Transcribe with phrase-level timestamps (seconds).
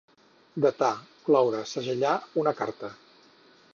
[0.65, 0.89] Datar,
[1.27, 2.15] cloure, segellar,
[2.45, 2.91] una carta.